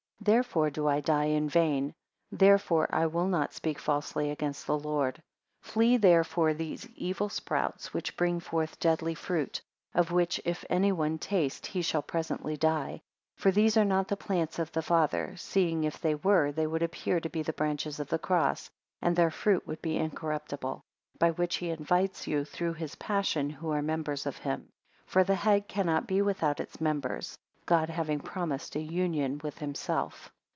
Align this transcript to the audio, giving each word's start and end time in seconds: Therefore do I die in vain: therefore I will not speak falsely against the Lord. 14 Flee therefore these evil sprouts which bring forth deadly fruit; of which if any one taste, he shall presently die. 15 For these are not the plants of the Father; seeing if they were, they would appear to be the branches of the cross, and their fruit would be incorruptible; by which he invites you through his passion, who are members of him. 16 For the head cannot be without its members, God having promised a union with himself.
Therefore 0.23 0.69
do 0.69 0.87
I 0.87 0.99
die 1.01 1.25
in 1.33 1.49
vain: 1.49 1.95
therefore 2.31 2.87
I 2.93 3.07
will 3.07 3.25
not 3.25 3.53
speak 3.55 3.79
falsely 3.79 4.29
against 4.29 4.67
the 4.67 4.77
Lord. 4.77 5.15
14 5.61 5.73
Flee 5.73 5.97
therefore 5.97 6.53
these 6.53 6.87
evil 6.95 7.27
sprouts 7.27 7.91
which 7.91 8.15
bring 8.15 8.39
forth 8.39 8.79
deadly 8.79 9.15
fruit; 9.15 9.59
of 9.95 10.11
which 10.11 10.39
if 10.45 10.63
any 10.69 10.91
one 10.91 11.17
taste, 11.17 11.65
he 11.65 11.81
shall 11.81 12.03
presently 12.03 12.55
die. 12.55 13.01
15 13.37 13.37
For 13.37 13.49
these 13.51 13.77
are 13.77 13.83
not 13.83 14.09
the 14.09 14.15
plants 14.15 14.59
of 14.59 14.71
the 14.73 14.83
Father; 14.83 15.33
seeing 15.37 15.85
if 15.85 15.99
they 15.99 16.13
were, 16.13 16.51
they 16.51 16.67
would 16.67 16.83
appear 16.83 17.19
to 17.19 17.27
be 17.31 17.41
the 17.41 17.51
branches 17.53 17.99
of 17.99 18.09
the 18.09 18.19
cross, 18.19 18.69
and 19.01 19.15
their 19.15 19.31
fruit 19.31 19.65
would 19.65 19.81
be 19.81 19.97
incorruptible; 19.97 20.83
by 21.17 21.31
which 21.31 21.55
he 21.55 21.71
invites 21.71 22.27
you 22.27 22.45
through 22.45 22.73
his 22.73 22.93
passion, 22.93 23.49
who 23.49 23.71
are 23.71 23.81
members 23.81 24.27
of 24.27 24.37
him. 24.37 24.67
16 25.05 25.05
For 25.07 25.23
the 25.23 25.33
head 25.33 25.67
cannot 25.67 26.05
be 26.05 26.21
without 26.21 26.59
its 26.59 26.79
members, 26.79 27.39
God 27.67 27.89
having 27.91 28.19
promised 28.19 28.75
a 28.75 28.81
union 28.81 29.39
with 29.43 29.59
himself. 29.59 30.33